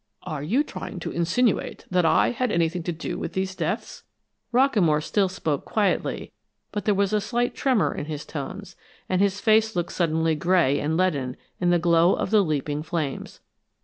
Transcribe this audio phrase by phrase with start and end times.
[0.23, 4.01] "Are you trying to insinuate that I had anything to do with these deaths?"
[4.51, 6.31] Rockamore still spoke quietly,
[6.71, 8.75] but there was a slight tremor in his tones,
[9.07, 13.41] and his face looked suddenly gray and leaden in the glow of the leaping flames.